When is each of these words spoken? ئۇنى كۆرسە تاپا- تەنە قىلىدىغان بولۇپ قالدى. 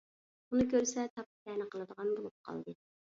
ئۇنى 0.53 0.63
كۆرسە 0.71 1.03
تاپا- 1.17 1.29
تەنە 1.49 1.67
قىلىدىغان 1.75 2.09
بولۇپ 2.15 2.49
قالدى. 2.49 2.75